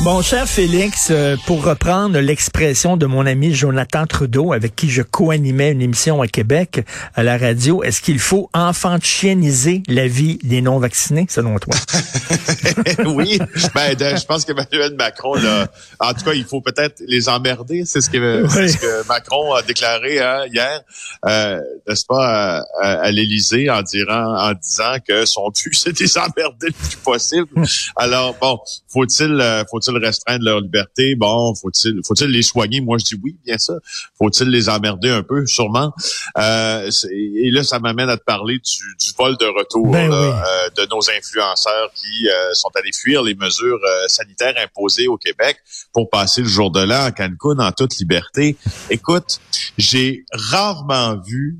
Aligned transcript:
Mon 0.00 0.20
cher 0.20 0.48
Félix, 0.48 1.10
euh, 1.12 1.36
pour 1.46 1.64
reprendre 1.64 2.18
l'expression 2.18 2.96
de 2.96 3.06
mon 3.06 3.24
ami 3.24 3.54
Jonathan 3.54 4.04
Trudeau, 4.04 4.52
avec 4.52 4.74
qui 4.74 4.90
je 4.90 5.02
co-animais 5.02 5.70
une 5.70 5.80
émission 5.80 6.20
à 6.22 6.26
Québec 6.26 6.84
à 7.14 7.22
la 7.22 7.38
radio, 7.38 7.84
est-ce 7.84 8.00
qu'il 8.00 8.18
faut 8.18 8.50
enfantieniser 8.52 9.84
la 9.86 10.08
vie 10.08 10.38
des 10.42 10.60
non-vaccinés, 10.60 11.26
selon 11.28 11.56
toi? 11.60 11.74
oui, 13.06 13.38
ben, 13.74 13.96
je 13.96 14.24
pense 14.24 14.44
qu'Emmanuel 14.44 14.96
Macron, 14.96 15.34
là, 15.34 15.68
en 16.00 16.12
tout 16.14 16.24
cas, 16.24 16.32
il 16.32 16.44
faut 16.44 16.60
peut-être 16.60 17.00
les 17.06 17.28
emmerder. 17.28 17.84
C'est 17.86 18.00
ce 18.00 18.10
que, 18.10 18.48
ce 18.48 18.76
que 18.76 19.06
Macron 19.06 19.52
a 19.54 19.62
déclaré 19.62 20.18
hein, 20.18 20.46
hier, 20.52 20.80
euh, 21.26 21.60
n'est-ce 21.86 22.06
pas, 22.06 22.64
à, 22.80 22.92
à, 23.02 23.10
l'Élysée, 23.12 23.70
en, 23.70 23.82
en 24.08 24.52
disant 24.54 24.96
que 25.06 25.26
son 25.26 25.50
but, 25.50 25.74
c'est 25.76 25.92
de 25.92 25.98
les 26.00 26.18
emmerder 26.18 26.66
le 26.66 26.72
plus 26.72 26.96
possible. 26.96 27.48
Alors, 27.94 28.34
bon, 28.40 28.58
faut-il, 28.88 29.40
euh, 29.40 29.62
faut-il 29.82 30.04
restreindre 30.04 30.44
leur 30.44 30.60
liberté? 30.60 31.14
Bon, 31.14 31.54
faut-il 31.54 32.00
faut-il 32.06 32.28
les 32.28 32.42
soigner? 32.42 32.80
Moi, 32.80 32.98
je 32.98 33.04
dis 33.04 33.20
oui, 33.22 33.36
bien 33.44 33.58
sûr. 33.58 33.78
Faut-il 34.18 34.48
les 34.48 34.68
emmerder 34.68 35.10
un 35.10 35.22
peu? 35.22 35.46
Sûrement. 35.46 35.92
Euh, 36.38 36.90
et 37.10 37.50
là, 37.50 37.62
ça 37.64 37.78
m'amène 37.78 38.08
à 38.08 38.16
te 38.16 38.24
parler 38.24 38.58
du, 38.58 39.12
vol 39.16 39.36
de 39.36 39.46
retour 39.46 39.90
ben 39.90 40.10
euh, 40.10 40.70
de 40.76 40.86
nos 40.90 41.10
influenceurs 41.10 41.90
qui 41.94 42.28
euh, 42.28 42.54
sont 42.54 42.70
allés 42.74 42.92
fuir 42.92 43.22
les 43.22 43.34
mesures 43.34 43.80
sanitaires 44.06 44.54
imposées 44.58 45.08
au 45.08 45.16
Québec 45.16 45.58
pour 45.92 46.08
passer 46.10 46.42
le 46.42 46.48
jour 46.48 46.70
de 46.70 46.80
l'an 46.80 47.04
à 47.04 47.12
Cancun 47.12 47.58
en 47.58 47.72
toute 47.72 47.96
liberté. 47.98 48.56
Écoute, 48.90 49.40
j'ai 49.78 50.24
rarement 50.32 51.16
vu 51.16 51.58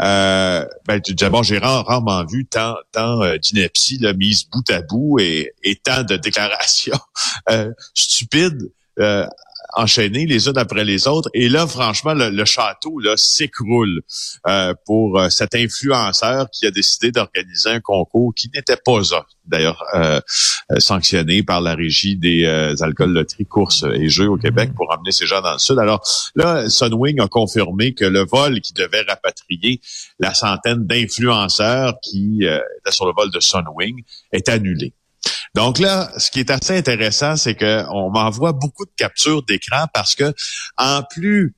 euh, 0.00 0.64
ben, 0.86 1.00
d'abord, 1.10 1.42
j'ai 1.42 1.58
rarement 1.58 2.24
vu 2.24 2.46
tant, 2.46 2.76
tant 2.92 3.22
euh, 3.22 3.36
d'inepties 3.38 4.00
mise 4.16 4.44
bout 4.48 4.68
à 4.70 4.82
bout 4.82 5.18
et, 5.18 5.52
et 5.62 5.76
tant 5.76 6.02
de 6.02 6.16
déclarations 6.16 6.98
euh, 7.50 7.72
stupides. 7.94 8.70
Euh, 9.00 9.26
enchaînées 9.74 10.26
les 10.26 10.48
unes 10.48 10.58
après 10.58 10.84
les 10.84 11.06
autres. 11.06 11.28
Et 11.34 11.48
là, 11.48 11.66
franchement, 11.66 12.14
le, 12.14 12.44
château 12.44 12.98
là 12.98 13.14
s'écroule 13.16 14.00
euh, 14.46 14.74
pour 14.86 15.18
euh, 15.18 15.28
cet 15.28 15.54
influenceur 15.54 16.48
qui 16.50 16.66
a 16.66 16.70
décidé 16.70 17.12
d'organiser 17.12 17.70
un 17.70 17.80
concours 17.80 18.32
qui 18.34 18.50
n'était 18.54 18.76
pas 18.76 19.00
d'ailleurs 19.44 19.82
euh, 19.94 20.20
sanctionné 20.78 21.42
par 21.42 21.60
la 21.60 21.74
régie 21.74 22.16
des 22.16 22.46
alcools, 22.80 23.12
loteries, 23.12 23.46
courses 23.46 23.84
et 23.94 24.08
jeux 24.08 24.28
au 24.28 24.36
Québec 24.36 24.70
pour 24.74 24.90
emmener 24.92 25.12
ces 25.12 25.26
gens 25.26 25.40
dans 25.40 25.52
le 25.52 25.58
sud. 25.58 25.78
Alors 25.78 26.02
là, 26.34 26.68
Sunwing 26.68 27.20
a 27.20 27.28
confirmé 27.28 27.94
que 27.94 28.04
le 28.04 28.24
vol 28.24 28.60
qui 28.60 28.72
devait 28.72 29.02
rapatrier 29.02 29.80
la 30.18 30.34
centaine 30.34 30.86
d'influenceurs 30.86 31.94
qui 32.02 32.44
étaient 32.44 32.92
sur 32.92 33.06
le 33.06 33.12
vol 33.16 33.30
de 33.30 33.40
Sunwing 33.40 34.02
est 34.32 34.48
annulé. 34.48 34.92
Donc 35.58 35.80
là, 35.80 36.08
ce 36.18 36.30
qui 36.30 36.38
est 36.38 36.50
assez 36.50 36.78
intéressant, 36.78 37.34
c'est 37.34 37.56
qu'on 37.56 38.10
m'envoie 38.10 38.52
beaucoup 38.52 38.84
de 38.84 38.92
captures 38.96 39.42
d'écran 39.42 39.86
parce 39.92 40.14
que 40.14 40.32
en 40.76 41.02
plus 41.02 41.56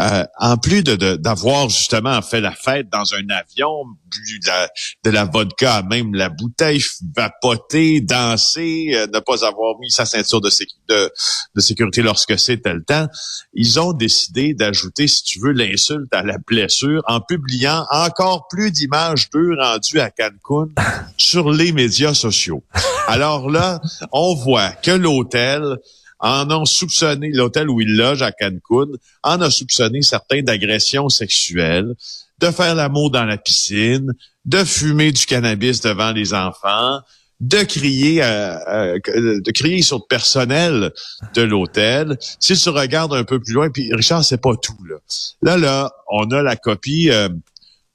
euh, 0.00 0.24
en 0.40 0.56
plus 0.56 0.82
de 0.82 0.96
d'avoir 1.16 1.68
justement 1.68 2.20
fait 2.22 2.40
la 2.40 2.52
fête 2.52 2.88
dans 2.90 3.14
un 3.14 3.28
avion, 3.28 3.84
bu 3.84 4.40
de 4.40 4.46
la, 4.46 4.68
de 5.04 5.10
la 5.10 5.24
vodka, 5.24 5.82
même 5.82 6.14
la 6.14 6.30
bouteille 6.30 6.82
vapotée, 7.14 8.00
danser, 8.00 8.92
euh, 8.94 9.06
ne 9.12 9.20
pas 9.20 9.46
avoir 9.46 9.78
mis 9.78 9.90
sa 9.90 10.06
ceinture 10.06 10.40
de, 10.40 10.50
de, 10.88 11.12
de 11.54 11.60
sécurité 11.60 12.00
lorsque 12.00 12.38
c'était 12.38 12.72
le 12.72 12.82
temps, 12.82 13.06
ils 13.52 13.78
ont 13.78 13.92
décidé 13.92 14.54
d'ajouter, 14.54 15.06
si 15.06 15.22
tu 15.22 15.38
veux, 15.40 15.52
l'insulte 15.52 16.12
à 16.12 16.22
la 16.22 16.38
blessure 16.38 17.02
en 17.06 17.20
publiant 17.20 17.84
encore 17.90 18.48
plus 18.48 18.72
d'images 18.72 19.28
d'eux 19.30 19.54
rendues 19.56 20.00
à 20.00 20.10
Cancun 20.10 20.72
sur 21.18 21.52
les 21.52 21.72
médias 21.72 22.14
sociaux. 22.14 22.64
Alors 23.06 23.50
là, 23.50 23.80
on 24.12 24.34
voit 24.34 24.70
que 24.70 24.90
l'hôtel 24.90 25.78
en 26.20 26.50
ont 26.50 26.64
soupçonné, 26.64 27.30
l'hôtel 27.32 27.68
où 27.68 27.80
il 27.80 27.96
loge 27.96 28.22
à 28.22 28.32
Cancun, 28.32 28.92
en 29.22 29.40
a 29.40 29.50
soupçonné 29.50 30.02
certains 30.02 30.42
d'agressions 30.42 31.08
sexuelles, 31.08 31.94
de 32.38 32.50
faire 32.50 32.74
l'amour 32.74 33.10
dans 33.10 33.24
la 33.24 33.36
piscine, 33.36 34.12
de 34.44 34.64
fumer 34.64 35.12
du 35.12 35.26
cannabis 35.26 35.80
devant 35.80 36.12
les 36.12 36.32
enfants, 36.32 37.00
de 37.40 37.62
crier 37.64 38.22
euh, 38.22 38.56
euh, 38.68 38.98
de 39.40 39.50
crier 39.50 39.82
sur 39.82 39.98
le 39.98 40.06
personnel 40.08 40.92
de 41.34 41.42
l'hôtel. 41.42 42.16
Si 42.40 42.56
tu 42.56 42.68
regardes 42.70 43.12
un 43.12 43.24
peu 43.24 43.38
plus 43.38 43.52
loin, 43.52 43.68
puis 43.70 43.92
Richard, 43.92 44.24
c'est 44.24 44.40
pas 44.40 44.56
tout 44.56 44.78
là. 44.88 44.96
Là, 45.42 45.58
là, 45.58 45.92
on 46.10 46.30
a 46.30 46.42
la 46.42 46.56
copie 46.56 47.10
euh, 47.10 47.28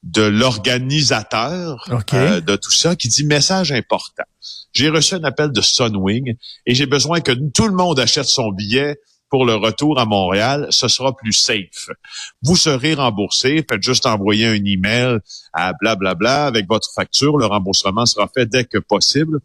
de 0.03 0.21
l'organisateur 0.21 1.85
de 2.41 2.55
tout 2.55 2.71
ça 2.71 2.95
qui 2.95 3.09
dit 3.09 3.25
message 3.25 3.71
important. 3.71 4.23
J'ai 4.71 4.89
reçu 4.89 5.15
un 5.15 5.23
appel 5.23 5.51
de 5.51 5.61
Sunwing 5.61 6.35
et 6.65 6.75
j'ai 6.75 6.85
besoin 6.85 7.21
que 7.21 7.31
tout 7.53 7.67
le 7.67 7.73
monde 7.73 7.99
achète 7.99 8.25
son 8.25 8.51
billet 8.51 8.97
pour 9.29 9.45
le 9.45 9.55
retour 9.55 9.99
à 9.99 10.05
Montréal, 10.05 10.67
ce 10.71 10.87
sera 10.87 11.15
plus 11.15 11.33
safe. 11.33 11.89
Vous 12.41 12.55
serez 12.55 12.95
remboursé, 12.95 13.63
faites 13.69 13.83
juste 13.83 14.05
envoyer 14.05 14.47
un 14.47 14.65
email 14.65 15.19
à 15.53 15.73
blablabla 15.73 16.15
bla, 16.15 16.15
bla, 16.15 16.45
avec 16.45 16.67
votre 16.67 16.91
facture, 16.93 17.37
le 17.37 17.45
remboursement 17.45 18.05
sera 18.05 18.27
fait 18.27 18.47
dès 18.47 18.65
que 18.65 18.79
possible. 18.79 19.39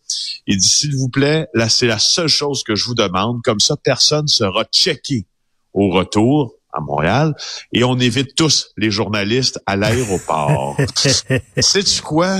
Il 0.47 0.56
dit 0.56 0.69
s'il 0.69 0.97
vous 0.97 1.10
plaît, 1.10 1.48
là 1.53 1.69
c'est 1.69 1.86
la 1.86 1.98
seule 1.98 2.28
chose 2.28 2.62
que 2.65 2.75
je 2.75 2.86
vous 2.86 2.94
demande, 2.94 3.42
comme 3.42 3.60
ça 3.60 3.76
personne 3.76 4.26
sera 4.26 4.65
checké 4.65 5.26
au 5.75 5.91
retour 5.91 6.54
à 6.75 6.81
Montréal 6.81 7.35
et 7.73 7.85
on 7.85 7.99
évite 7.99 8.35
tous 8.35 8.73
les 8.77 8.91
journalistes 8.91 9.61
à 9.67 9.77
l'aéroport. 9.77 10.77
Sais-tu 11.59 12.03
quoi? 12.03 12.39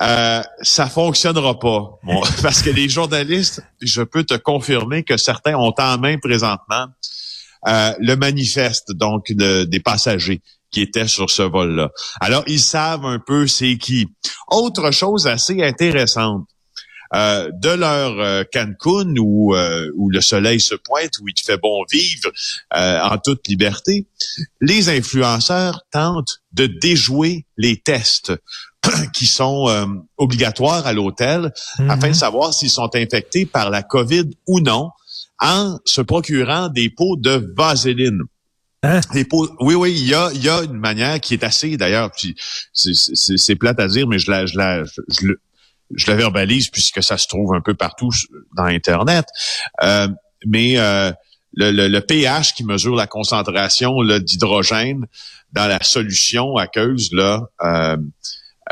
Euh, 0.00 0.42
ça 0.62 0.86
fonctionnera 0.86 1.58
pas. 1.58 1.98
parce 2.42 2.62
que 2.62 2.70
les 2.70 2.88
journalistes, 2.88 3.62
je 3.80 4.02
peux 4.02 4.24
te 4.24 4.34
confirmer 4.34 5.02
que 5.02 5.16
certains 5.16 5.54
ont 5.54 5.74
en 5.78 5.98
main 5.98 6.18
présentement 6.18 6.86
euh, 7.68 7.92
le 8.00 8.16
manifeste 8.16 8.92
donc 8.92 9.30
des 9.32 9.80
passagers 9.80 10.42
qui 10.72 10.80
étaient 10.80 11.06
sur 11.06 11.30
ce 11.30 11.42
vol-là. 11.42 11.90
Alors, 12.20 12.42
ils 12.46 12.60
savent 12.60 13.04
un 13.04 13.18
peu 13.18 13.46
c'est 13.46 13.76
qui. 13.76 14.08
Autre 14.48 14.90
chose 14.90 15.26
assez 15.26 15.62
intéressante. 15.62 16.46
Euh, 17.14 17.50
de 17.52 17.68
leur 17.68 18.18
euh, 18.20 18.42
Cancun 18.50 19.14
où, 19.18 19.54
où 19.96 20.10
le 20.10 20.20
soleil 20.20 20.60
se 20.60 20.74
pointe, 20.74 21.18
où 21.20 21.28
il 21.28 21.38
fait 21.44 21.58
bon 21.58 21.84
vivre 21.90 22.30
en 22.72 23.18
toute 23.18 23.46
liberté, 23.48 24.06
les 24.60 24.88
influenceurs 24.88 25.82
tentent 25.90 26.42
de 26.52 26.66
déjouer 26.66 27.44
les 27.56 27.76
tests 27.76 28.32
qui 29.14 29.26
sont 29.26 29.68
euh, 29.68 29.86
obligatoires 30.16 30.86
à 30.86 30.92
l'hôtel 30.92 31.52
afin 31.88 32.08
de 32.08 32.12
mhm. 32.12 32.14
savoir 32.14 32.54
s'ils 32.54 32.70
sont 32.70 32.90
infectés 32.94 33.46
par 33.46 33.70
la 33.70 33.82
COVID 33.82 34.30
ou 34.46 34.60
non 34.60 34.90
en 35.40 35.78
se 35.84 36.00
procurant 36.00 36.68
des 36.68 36.90
pots 36.90 37.16
de 37.16 37.52
vaseline. 37.56 38.20
Hein? 38.84 39.00
Des 39.12 39.24
pots, 39.24 39.48
oui, 39.60 39.74
oui, 39.74 39.92
il 39.92 40.08
y 40.08 40.14
a, 40.14 40.30
y 40.32 40.48
a 40.48 40.62
une 40.62 40.78
manière 40.78 41.20
qui 41.20 41.34
est 41.34 41.44
assez, 41.44 41.76
d'ailleurs, 41.76 42.10
c'est 42.72 43.56
plate 43.56 43.78
à 43.78 43.86
dire, 43.86 44.08
mais 44.08 44.18
je 44.18 44.30
la, 44.30 44.46
je 44.46 44.56
la, 44.56 44.84
je, 44.84 45.00
je, 45.08 45.26
la 46.06 46.14
verbalise 46.14 46.68
puisque 46.68 47.02
ça 47.02 47.18
se 47.18 47.26
trouve 47.26 47.54
un 47.54 47.60
peu 47.60 47.74
partout 47.74 48.10
dans 48.56 48.64
Internet. 48.64 49.26
Euh, 49.82 50.08
mais 50.46 50.78
euh, 50.78 51.12
le, 51.54 51.70
le, 51.70 51.88
le, 51.88 52.00
pH 52.00 52.54
qui 52.54 52.64
mesure 52.64 52.94
la 52.94 53.06
concentration 53.06 54.02
d'hydrogène 54.02 55.06
dans 55.52 55.66
la 55.66 55.82
solution 55.82 56.56
aqueuse, 56.56 57.10
là, 57.12 57.42
euh, 57.62 57.96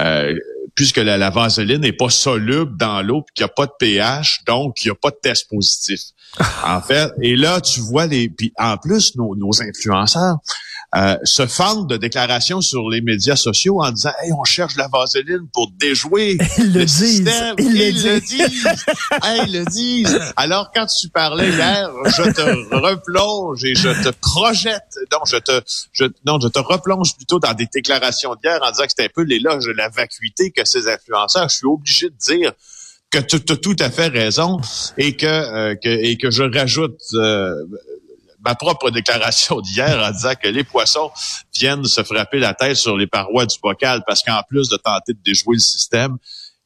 euh, 0.00 0.34
puisque 0.75 0.97
la, 0.97 1.30
vaseline 1.30 1.82
n'est 1.82 1.92
pas 1.92 2.09
soluble 2.09 2.76
dans 2.76 3.03
l'eau, 3.03 3.22
puis 3.22 3.34
qu'il 3.34 3.44
n'y 3.44 3.50
a 3.50 3.54
pas 3.54 3.66
de 3.66 3.72
pH, 3.78 4.42
donc 4.47 4.82
il 4.82 4.88
n'y 4.88 4.92
a 4.92 4.94
pas 4.94 5.10
de 5.10 5.19
test 5.20 5.48
positif. 5.50 6.00
en 6.64 6.80
fait, 6.80 7.10
et 7.20 7.36
là, 7.36 7.60
tu 7.60 7.80
vois 7.80 8.06
les... 8.06 8.28
Puis 8.28 8.53
en 8.56 8.76
plus, 8.76 9.16
nos, 9.16 9.34
nos 9.36 9.62
influenceurs 9.62 10.36
euh, 10.97 11.17
se 11.23 11.47
fendent 11.47 11.89
de 11.89 11.97
déclarations 11.97 12.61
sur 12.61 12.91
les 12.91 13.01
médias 13.01 13.37
sociaux 13.37 13.81
en 13.81 13.93
disant 13.93 14.11
Hey, 14.23 14.33
on 14.33 14.43
cherche 14.43 14.77
la 14.77 14.89
vaseline 14.89 15.47
pour 15.53 15.71
déjouer 15.78 16.37
le 16.59 16.87
système. 16.87 17.54
Ils, 17.59 18.03
le 18.03 18.21
disent. 18.21 18.66
ils 19.47 19.53
le 19.53 19.65
disent. 19.71 20.21
Alors, 20.37 20.71
quand 20.75 20.87
tu 20.87 21.09
parlais 21.09 21.48
hier, 21.48 21.91
je 22.07 22.31
te 22.33 22.75
replonge 22.75 23.65
et 23.65 23.77
je 23.77 23.91
te 24.03 24.10
projette. 24.21 24.98
Donc, 25.13 25.22
je 25.27 25.37
te, 25.37 25.60
je, 25.92 26.07
non, 26.27 26.41
je 26.41 26.48
te 26.48 26.59
replonge 26.59 27.16
plutôt 27.16 27.39
dans 27.39 27.54
des 27.54 27.69
déclarations 27.72 28.34
d'hier 28.34 28.59
en 28.63 28.72
disant 28.72 28.84
que 28.84 28.91
c'était 28.91 29.04
un 29.04 29.15
peu 29.15 29.22
l'éloge 29.22 29.66
de 29.66 29.72
la 29.72 29.89
vacuité 29.91 30.51
que 30.51 30.63
ces 30.65 30.89
influenceurs. 30.89 31.48
Je 31.48 31.57
suis 31.57 31.66
obligé 31.66 32.09
de 32.09 32.16
dire 32.16 32.53
que 33.10 33.19
tu 33.19 33.36
as 33.36 33.57
tout 33.57 33.77
à 33.78 33.91
fait 33.91 34.09
raison 34.09 34.60
et 34.97 35.16
que, 35.16 35.27
euh, 35.27 35.75
que 35.75 35.89
et 35.89 36.16
que 36.16 36.31
je 36.31 36.43
rajoute 36.43 37.01
euh, 37.15 37.54
ma 38.45 38.54
propre 38.54 38.91
déclaration 38.91 39.60
d'hier 39.60 39.98
en 39.98 40.10
disant 40.10 40.34
que 40.41 40.48
les 40.48 40.65
poissons 40.65 41.10
viennent 41.54 41.84
se 41.84 42.03
frapper 42.03 42.39
la 42.39 42.54
tête 42.54 42.77
sur 42.77 42.97
les 42.97 43.07
parois 43.07 43.47
du 43.47 43.57
bocal 43.63 44.03
parce 44.07 44.22
qu'en 44.22 44.42
plus 44.48 44.69
de 44.69 44.77
tenter 44.77 45.15
de 45.15 45.21
déjouer 45.25 45.57
le 45.57 45.60
système, 45.60 46.16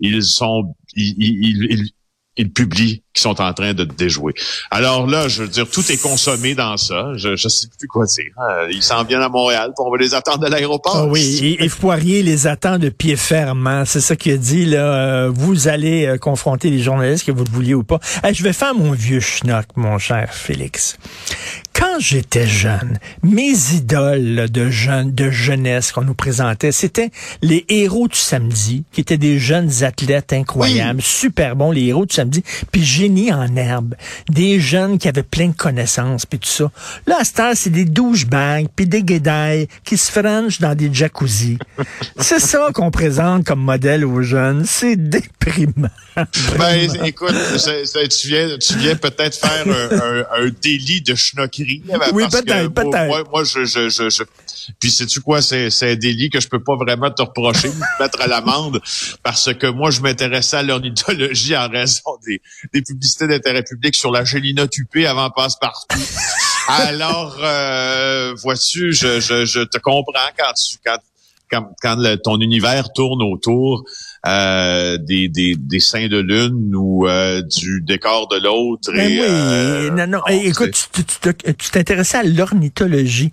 ils 0.01 0.23
sont 0.23 0.75
ils, 0.95 1.15
ils, 1.19 1.93
ils, 2.37 2.53
publient 2.53 3.04
qui 3.15 3.23
sont 3.23 3.41
en 3.41 3.53
train 3.53 3.75
de 3.75 3.85
déjouer. 3.85 4.35
Alors 4.71 5.07
là, 5.07 5.29
je 5.29 5.43
veux 5.43 5.49
dire, 5.49 5.69
tout 5.71 5.91
est 5.91 6.03
consommé 6.03 6.55
dans 6.55 6.77
ça. 6.77 7.13
Je 7.15 7.31
ne 7.31 7.37
sais 7.37 7.69
plus 7.79 7.89
quoi 7.89 8.07
dire. 8.07 8.33
Hein. 8.37 8.67
Ils 8.71 8.83
s'en 8.83 9.05
viennent 9.05 9.23
à 9.23 9.29
Montréal, 9.29 9.73
pour 9.77 9.87
on 9.87 9.91
va 9.91 9.99
les 9.99 10.15
attendre 10.15 10.45
à 10.45 10.49
l'aéroport. 10.49 10.97
Ah 10.97 11.07
oui, 11.07 11.57
et, 11.61 11.69
Foirier 11.69 12.23
les 12.23 12.47
attend 12.47 12.79
de 12.79 12.89
pied 12.89 13.17
ferme. 13.17 13.67
Hein. 13.67 13.85
C'est 13.85 14.01
ça 14.01 14.17
qu'il 14.17 14.33
a 14.33 14.37
dit. 14.37 14.67
Là, 14.67 14.79
euh, 14.79 15.31
vous 15.33 15.69
allez 15.69 16.07
euh, 16.07 16.19
confronter 16.19 16.71
les 16.71 16.81
journalistes, 16.81 17.25
que 17.25 17.33
vous 17.33 17.45
le 17.45 17.51
vouliez 17.51 17.75
ou 17.75 17.85
pas. 17.85 18.01
je 18.33 18.43
vais 18.43 18.53
faire 18.53 18.75
mon 18.75 18.93
vieux 18.93 19.21
schnock, 19.21 19.67
mon 19.77 19.99
cher 19.99 20.35
Félix 20.35 20.97
quand 21.75 21.99
j'étais 21.99 22.47
jeune, 22.47 22.99
mes 23.23 23.75
idoles 23.75 24.49
de 24.51 24.71
jeunes, 24.71 25.13
de 25.13 25.31
jeunesse 25.31 25.93
qu'on 25.93 26.03
nous 26.03 26.15
présentait, 26.15 26.73
c'était 26.73 27.11
les 27.43 27.65
héros 27.69 28.07
du 28.09 28.17
samedi, 28.17 28.85
qui 28.93 29.01
étaient 29.01 29.19
des 29.19 29.39
jeunes 29.39 29.83
athlètes 29.83 30.33
incroyables, 30.33 31.03
super 31.03 31.57
bons, 31.57 31.73
les 31.73 31.87
héros 31.87 32.07
du 32.07 32.15
samedi, 32.15 32.45
puis 32.71 32.85
génie 33.05 33.33
en 33.33 33.55
herbe, 33.57 33.95
des 34.31 34.61
jeunes 34.61 34.99
qui 34.99 35.09
avaient 35.09 35.23
plein 35.23 35.49
de 35.49 35.55
connaissances, 35.55 36.25
puis 36.25 36.39
tout 36.39 36.49
ça. 36.49 36.71
Là, 37.07 37.19
à 37.21 37.25
ce 37.25 37.53
c'est 37.55 37.71
des 37.71 37.85
douchebags, 37.85 38.67
puis 38.75 38.87
des 38.87 39.03
guédailles 39.03 39.69
qui 39.85 39.99
se 39.99 40.11
frenchent 40.11 40.59
dans 40.61 40.75
des 40.75 40.93
jacuzzi. 40.93 41.59
c'est 42.19 42.41
ça 42.41 42.71
qu'on 42.73 42.91
présente 42.91 43.45
comme 43.45 43.61
modèle 43.61 44.05
aux 44.05 44.23
jeunes. 44.23 44.65
C'est 44.67 44.97
déprimant. 44.97 45.91
Ben, 46.59 46.89
écoute, 47.05 47.35
tu 47.35 48.29
viens, 48.29 48.57
tu 48.59 48.79
viens 48.79 48.95
peut-être 48.95 49.37
faire 49.37 49.67
un, 49.67 50.45
un, 50.45 50.51
délit 50.63 51.03
de 51.03 51.15
schnoquerie. 51.15 51.83
Oui, 52.13 52.25
peut-être, 52.31 52.69
peut-être. 52.69 53.07
Moi, 53.07 53.25
moi, 53.31 53.45
je, 53.45 53.65
je, 53.65 53.89
je, 53.89 54.09
je... 54.09 54.23
Puis 54.81 54.91
sais-tu 54.91 55.21
quoi, 55.21 55.43
c'est, 55.43 55.71
c'est 55.71 55.93
un 55.93 55.97
délit 55.97 56.31
que 56.31 56.41
je 56.41 56.49
peux 56.49 56.63
pas 56.63 56.77
vraiment 56.77 57.11
te 57.11 57.23
reprocher, 57.23 57.69
me 57.69 58.03
mettre 58.03 58.21
à 58.21 58.27
l'amende, 58.27 58.81
parce 59.23 59.53
que 59.55 59.67
moi, 59.67 59.91
je 59.91 60.01
m'intéressais 60.01 60.59
à 60.59 60.63
l'ornithologie 60.63 61.57
en 61.57 61.69
raison 61.69 62.19
des, 62.27 62.41
des 62.73 62.83
publicités 62.83 63.27
d'intérêt 63.27 63.63
public 63.63 63.95
sur 63.95 64.11
la 64.11 64.25
Gélina 64.25 64.67
Tupé 64.69 65.07
avant 65.07 65.31
passe-partout. 65.31 65.99
Alors, 66.69 67.37
euh, 67.41 68.35
vois-tu, 68.43 68.93
je, 68.93 69.21
je, 69.21 69.45
je 69.45 69.61
te 69.61 69.79
comprends 69.79 70.31
quand 70.37 70.53
tu 70.55 70.77
quand 70.85 70.99
quand, 71.51 71.69
quand 71.83 72.17
ton 72.23 72.41
univers 72.41 72.93
tourne 72.93 73.23
autour 73.23 73.85
euh, 74.27 74.97
des, 74.97 75.29
des, 75.29 75.55
des 75.55 75.81
seins 75.81 76.09
de 76.09 76.19
lune 76.19 76.75
ou 76.75 77.07
euh, 77.07 77.43
du 77.43 77.83
décor 77.83 78.27
de 78.29 78.43
l'autre. 78.43 78.91
Ben 78.91 79.07
oui, 79.07 79.21
euh, 79.21 79.91
non, 79.91 80.07
non. 80.07 80.21
écoute, 80.29 80.89
tu 81.59 81.71
t'intéressais 81.71 82.19
à 82.19 82.23
l'ornithologie. 82.23 83.33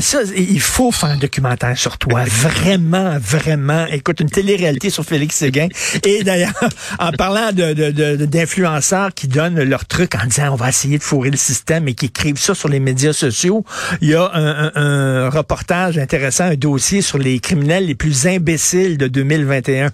ça, 0.00 0.18
il 0.34 0.60
faut 0.60 0.92
faire 0.92 1.10
un 1.10 1.16
documentaire 1.18 1.76
sur 1.76 1.98
toi. 1.98 2.24
vraiment, 2.26 3.18
vraiment. 3.18 3.84
Écoute, 3.86 4.20
une 4.20 4.30
télé-réalité 4.30 4.88
sur 4.88 5.04
Félix 5.04 5.36
Séguin. 5.36 5.68
Et 6.04 6.24
d'ailleurs, 6.24 6.54
en 6.98 7.12
parlant 7.12 7.52
de, 7.52 8.24
d'influenceurs 8.24 9.12
qui 9.12 9.28
donnent 9.28 9.62
leur 9.62 9.84
truc 9.84 10.14
en 10.14 10.26
disant 10.26 10.52
on 10.52 10.56
va 10.56 10.70
essayer 10.70 10.96
de 10.96 11.02
fourrer 11.02 11.30
le 11.32 11.36
système 11.36 11.86
et 11.86 11.94
qui 11.94 12.06
écrivent 12.06 12.40
ça 12.40 12.54
sur 12.54 12.70
les 12.70 12.80
médias 12.80 13.12
sociaux, 13.12 13.62
il 14.00 14.08
y 14.08 14.14
a 14.14 14.30
un, 14.32 14.72
un 14.74 15.28
reportage 15.28 15.98
intéressant, 15.98 16.44
un 16.44 16.54
dossier 16.54 17.02
sur 17.02 17.18
les 17.18 17.40
criminels 17.40 17.86
les 17.86 17.94
plus 17.94 18.26
imbéciles 18.26 18.96
de 18.96 19.06
2021. 19.06 19.90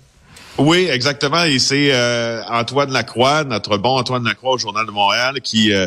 Oui, 0.61 0.89
exactement. 0.91 1.45
Et 1.45 1.59
c'est 1.59 1.91
euh, 1.91 2.43
Antoine 2.45 2.93
Lacroix, 2.93 3.45
notre 3.45 3.79
bon 3.79 3.97
Antoine 3.97 4.25
Lacroix 4.25 4.53
au 4.53 4.59
Journal 4.59 4.85
de 4.85 4.91
Montréal, 4.91 5.41
qui, 5.41 5.73
euh, 5.73 5.87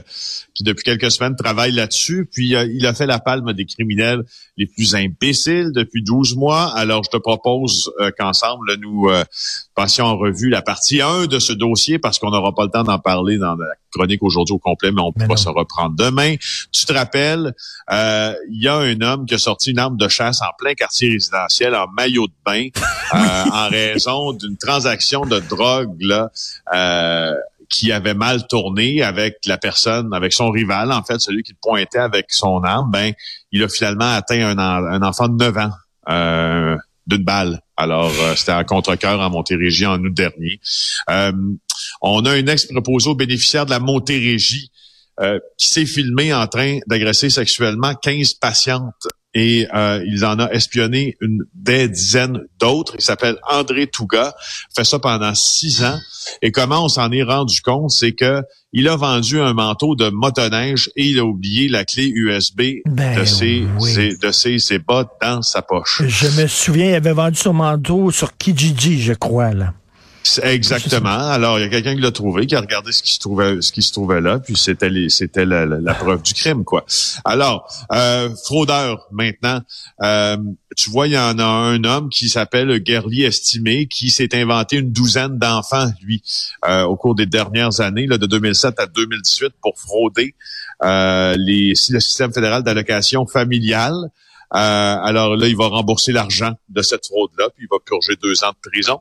qui 0.56 0.64
depuis 0.64 0.84
quelques 0.84 1.12
semaines 1.12 1.36
travaille 1.36 1.72
là-dessus. 1.72 2.28
Puis 2.32 2.56
euh, 2.56 2.66
il 2.74 2.88
a 2.88 2.96
fait 2.96 3.06
la 3.06 3.20
palme 3.20 3.54
des 3.54 3.66
criminels 3.66 4.24
les 4.58 4.68
plus 4.68 4.96
imbéciles 4.96 5.72
depuis 5.74 6.04
12 6.04 6.36
mois. 6.36 6.72
Alors 6.76 7.04
je 7.04 7.10
te 7.10 7.18
propose 7.18 7.92
qu'ensemble, 8.18 8.76
nous 8.82 9.10
passions 9.76 10.06
en 10.06 10.18
revue 10.18 10.50
la 10.50 10.62
partie 10.62 11.02
1 11.02 11.26
de 11.26 11.40
ce 11.40 11.54
dossier 11.54 12.00
parce 12.00 12.20
qu'on 12.20 12.32
n'aura 12.32 12.54
pas 12.54 12.64
le 12.64 12.70
temps 12.70 12.84
d'en 12.84 13.00
parler 13.00 13.38
dans 13.38 13.56
la 13.56 13.68
chronique 13.92 14.22
aujourd'hui 14.22 14.54
au 14.54 14.60
complet, 14.60 14.92
mais 14.92 15.02
on 15.02 15.12
pourra 15.12 15.38
se 15.38 15.50
reprendre 15.50 15.96
demain. 15.96 16.36
Tu 16.72 16.86
te 16.86 16.94
rappelles, 16.94 17.54
il 17.92 18.62
y 18.62 18.68
a 18.68 18.78
un 18.78 19.02
homme 19.02 19.26
qui 19.26 19.34
a 19.34 19.40
sorti 19.40 19.72
une 19.72 19.80
arme 19.80 19.98
de 19.98 20.08
chasse 20.08 20.42
en 20.42 20.54
plein 20.58 20.74
quartier 20.74 21.10
résidentiel 21.10 21.76
en 21.76 21.88
maillot 21.88 22.28
de 22.28 22.34
bain 22.46 22.68
en 23.14 23.70
raison 23.70 24.34
d'une 24.34 24.58
transaction 24.58 25.26
de 25.26 25.40
drogue 25.40 26.02
là, 26.02 26.30
euh, 26.74 27.36
qui 27.70 27.92
avait 27.92 28.14
mal 28.14 28.48
tourné 28.48 29.02
avec 29.02 29.38
la 29.46 29.58
personne, 29.58 30.14
avec 30.14 30.34
son 30.34 30.50
rival, 30.50 30.92
en 30.92 31.04
fait, 31.04 31.20
celui 31.20 31.44
qui 31.44 31.52
le 31.54 31.58
pointait 31.62 32.00
avec 32.00 32.28
son 32.30 32.64
arme, 32.64 32.90
ben, 32.92 33.14
il 33.52 33.64
a 33.64 33.70
finalement 33.70 34.12
atteint 34.14 34.58
un, 34.58 35.02
enfant 35.02 35.28
de 35.28 35.36
9 35.36 35.58
ans 35.58 35.72
euh, 36.10 36.78
d'une 37.08 37.24
balle. 37.24 37.62
Alors, 37.78 38.12
euh, 38.22 38.36
c'était 38.36 38.52
un 38.52 38.64
contre-cœur 38.64 39.20
en 39.20 39.30
Montérégie 39.30 39.86
en 39.86 40.04
août 40.04 40.14
dernier. 40.14 40.60
on 42.02 42.26
a 42.26 42.32
un 42.32 42.48
ex-proposé 42.48 43.16
bénéficiaire 43.16 43.66
de 43.66 43.72
la 43.72 43.80
Montérégie 43.80 44.72
qui 45.58 45.68
s'est 45.68 45.86
filmé 45.86 46.34
en 46.34 46.48
train 46.48 46.80
d'agresser 46.88 47.30
sexuellement 47.30 47.94
15 47.96 48.34
patientes 48.36 49.08
et 49.34 49.68
euh, 49.74 50.04
il 50.06 50.24
en 50.26 50.38
a 50.40 50.52
espionné 50.52 51.18
une 51.20 51.44
des 51.54 51.90
dizaines 51.90 52.40
d'autres. 52.60 52.94
Il 52.98 53.02
s'appelle 53.02 53.38
André 53.50 53.88
Touga, 53.88 54.36
fait 54.76 54.84
ça 54.84 55.00
pendant 55.00 55.34
six 55.34 55.84
ans. 55.84 55.98
Et 56.42 56.52
comment 56.52 56.86
on 56.86 56.90
s'en 56.90 57.12
est 57.12 57.24
rendu 57.24 57.62
compte, 57.62 57.90
c'est 57.90 58.14
que 58.14 58.44
il 58.72 58.88
a 58.88 58.96
vendu 58.96 59.40
un 59.40 59.54
manteau 59.54 59.96
de 59.96 60.10
motoneige 60.10 60.90
et 60.96 61.06
il 61.06 61.20
a 61.20 61.26
oublié 61.26 61.68
la 61.68 61.84
clé 61.84 62.12
USB 62.14 62.62
ben 62.86 63.20
de, 63.20 63.26
ses, 63.26 63.66
de 64.22 64.32
ses, 64.32 64.60
ses 64.60 64.80
bottes 64.80 65.12
dans 65.22 65.42
sa 65.42 65.62
poche. 65.62 66.04
Je 66.08 66.42
me 66.42 66.48
souviens, 66.48 66.90
il 66.90 66.96
avait 66.96 67.14
vendu 67.14 67.38
son 67.38 67.54
manteau 67.54 68.12
sur 68.12 68.36
Kijiji, 68.38 69.02
je 69.02 69.14
crois, 69.14 69.54
là. 69.54 69.74
Exactement. 70.42 71.30
Alors, 71.30 71.60
il 71.60 71.64
y 71.64 71.66
a 71.66 71.70
quelqu'un 71.70 71.96
qui 71.96 72.02
l'a 72.02 72.12
trouvé, 72.12 72.46
qui 72.48 72.56
a 72.56 72.62
regardé 72.62 72.92
ce 72.92 73.04
qui 73.04 73.14
se 73.14 73.20
trouvait, 73.20 73.62
ce 73.62 73.72
qui 73.72 73.82
se 73.82 73.92
trouvait 73.92 74.22
là, 74.22 74.40
puis 74.40 74.56
c'était 74.56 74.90
c'était 75.10 75.46
la, 75.46 75.66
la, 75.66 75.94
preuve 75.94 76.22
du 76.22 76.34
crime, 76.34 76.64
quoi. 76.64 76.86
Alors, 77.26 77.68
euh, 77.92 78.30
fraudeur 78.46 79.08
maintenant. 79.12 79.62
Euh, 80.02 80.38
tu 80.76 80.90
vois, 80.90 81.08
il 81.08 81.14
y 81.14 81.18
en 81.18 81.38
a 81.40 81.44
un 81.44 81.84
homme 81.84 82.10
qui 82.10 82.30
s'appelle 82.30 82.80
Guerlier 82.80 83.26
Estimé, 83.26 83.88
qui 83.88 84.10
s'est 84.10 84.36
inventé 84.36 84.78
une 84.78 84.92
douzaine 84.92 85.38
d'enfants, 85.38 85.92
lui, 86.02 86.24
euh, 86.68 86.84
au 86.84 86.96
cours 86.96 87.16
des 87.16 87.26
dernières 87.26 87.82
années, 87.82 88.08
là, 88.08 88.18
de 88.18 88.26
2007 88.26 88.80
à 88.80 88.88
2018, 88.88 89.54
pour 89.62 89.78
frauder 89.78 90.36
euh, 90.84 91.36
les, 91.38 91.70
le 91.70 92.00
système 92.00 92.34
fédéral 92.34 92.64
d'allocation 92.64 93.26
familiale. 93.26 93.94
Euh, 94.54 94.58
alors 94.58 95.36
là, 95.36 95.48
il 95.48 95.56
va 95.56 95.68
rembourser 95.68 96.12
l'argent 96.12 96.54
de 96.70 96.82
cette 96.82 97.06
fraude-là, 97.08 97.50
puis 97.56 97.66
il 97.66 97.68
va 97.72 97.78
purger 97.84 98.16
deux 98.22 98.44
ans 98.44 98.52
de 98.52 98.70
prison. 98.70 99.00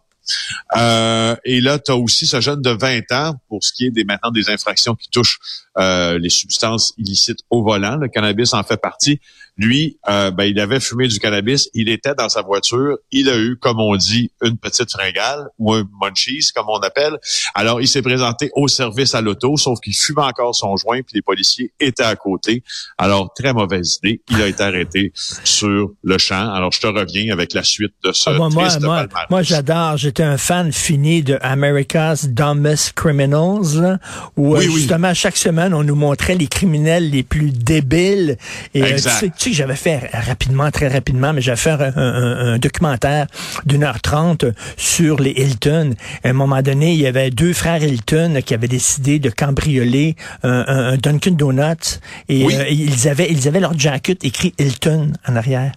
Euh, 0.76 1.36
et 1.44 1.60
là, 1.60 1.78
tu 1.78 1.90
as 1.92 1.96
aussi 1.96 2.26
ce 2.26 2.40
jeune 2.40 2.62
de 2.62 2.70
20 2.70 3.12
ans, 3.12 3.36
pour 3.48 3.62
ce 3.64 3.72
qui 3.72 3.86
est 3.86 3.90
des 3.90 4.04
maintenant 4.04 4.30
des 4.30 4.50
infractions 4.50 4.94
qui 4.94 5.08
touchent 5.10 5.38
euh, 5.78 6.18
les 6.18 6.28
substances 6.28 6.92
illicites 6.98 7.40
au 7.50 7.62
volant. 7.62 7.96
Le 7.96 8.08
cannabis 8.08 8.52
en 8.54 8.62
fait 8.62 8.80
partie. 8.80 9.20
Lui, 9.58 9.98
euh, 10.08 10.30
ben, 10.30 10.44
il 10.44 10.58
avait 10.58 10.80
fumé 10.80 11.08
du 11.08 11.18
cannabis, 11.18 11.68
il 11.74 11.90
était 11.90 12.14
dans 12.14 12.30
sa 12.30 12.40
voiture, 12.40 12.96
il 13.10 13.28
a 13.28 13.36
eu, 13.36 13.58
comme 13.58 13.80
on 13.80 13.94
dit, 13.96 14.30
une 14.42 14.56
petite 14.56 14.90
fringale 14.90 15.46
ou 15.58 15.74
un 15.74 15.86
munchies, 16.00 16.48
comme 16.54 16.70
on 16.70 16.78
appelle. 16.78 17.18
Alors, 17.54 17.82
il 17.82 17.86
s'est 17.86 18.00
présenté 18.00 18.50
au 18.54 18.66
service 18.66 19.14
à 19.14 19.20
l'auto, 19.20 19.58
sauf 19.58 19.78
qu'il 19.80 19.94
fumait 19.94 20.22
encore 20.22 20.54
son 20.54 20.74
joint, 20.78 21.02
puis 21.02 21.16
les 21.16 21.22
policiers 21.22 21.70
étaient 21.80 22.02
à 22.02 22.16
côté. 22.16 22.62
Alors, 22.96 23.30
très 23.34 23.52
mauvaise 23.52 23.98
idée. 24.02 24.22
Il 24.30 24.40
a 24.40 24.46
été 24.46 24.62
arrêté 24.62 25.12
sur 25.44 25.90
le 26.02 26.18
champ. 26.18 26.50
Alors, 26.54 26.72
je 26.72 26.80
te 26.80 26.86
reviens 26.86 27.30
avec 27.30 27.52
la 27.52 27.62
suite 27.62 27.92
de 28.02 28.12
ce 28.12 28.30
ah, 28.30 28.32
moi, 28.32 28.48
moi, 28.48 29.06
moi, 29.28 29.42
j'adore. 29.42 29.98
J'étais 29.98 30.22
un 30.22 30.38
fan 30.38 30.72
fini 30.72 31.22
de 31.22 31.38
America's 31.42 32.26
Dumbest 32.26 32.94
Criminals, 32.94 33.98
où 34.38 34.56
euh, 34.56 34.60
justement, 34.62 35.12
chaque 35.12 35.36
semaine, 35.36 35.61
on 35.72 35.84
nous 35.84 35.94
montrait 35.94 36.34
les 36.34 36.46
criminels 36.46 37.10
les 37.10 37.22
plus 37.22 37.50
débiles. 37.50 38.36
Et, 38.74 38.82
euh, 38.82 38.96
tu 38.96 39.00
sais 39.00 39.50
que 39.50 39.56
j'avais 39.56 39.76
fait 39.76 40.10
rapidement, 40.12 40.70
très 40.70 40.88
rapidement, 40.88 41.32
mais 41.32 41.40
j'avais 41.40 41.56
fait 41.56 41.76
un, 41.96 42.58
documentaire 42.58 43.26
d'une 43.66 43.84
heure 43.84 44.00
trente 44.00 44.44
sur 44.76 45.20
les 45.20 45.30
Hilton. 45.30 45.94
À 46.24 46.28
un 46.28 46.32
moment 46.32 46.62
donné, 46.62 46.92
il 46.92 47.00
y 47.00 47.06
avait 47.06 47.30
deux 47.30 47.52
frères 47.52 47.82
Hilton 47.82 48.40
qui 48.44 48.54
avaient 48.54 48.68
décidé 48.68 49.18
de 49.18 49.30
cambrioler 49.30 50.16
un, 50.42 50.96
Dunkin' 50.96 51.36
Donuts 51.36 52.00
et 52.28 52.44
euh, 52.44 52.68
ils 52.68 53.08
avaient 53.08 53.30
ils 53.30 53.48
avaient 53.48 53.60
leur 53.60 53.78
jacket 53.78 54.24
écrit 54.24 54.54
Hilton 54.58 55.12
en 55.26 55.36
arrière. 55.36 55.72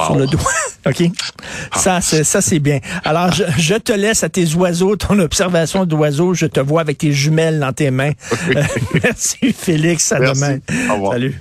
Sur 0.00 0.16
le 0.16 0.26
doigt. 0.26 0.42
OK? 0.86 1.02
Ah. 1.70 1.78
Ça, 1.78 2.00
c'est, 2.00 2.24
ça, 2.24 2.40
c'est 2.40 2.58
bien. 2.58 2.80
Alors, 3.04 3.30
je, 3.32 3.74
te 3.74 3.92
laisse 3.92 4.24
à 4.24 4.28
tes 4.28 4.54
oiseaux, 4.54 4.96
ton 4.96 5.18
observation 5.18 5.84
d'oiseaux. 5.84 6.34
Je 6.34 6.46
te 6.46 6.60
vois 6.60 6.80
avec 6.80 6.98
tes 6.98 7.12
jumelles 7.12 7.60
dans 7.60 7.72
tes 7.72 7.90
mains. 7.90 8.12
Euh, 8.56 8.62
merci, 9.02 9.52
Félix. 9.52 10.12
À 10.12 10.18
demain. 10.18 10.58
Salut. 11.10 11.40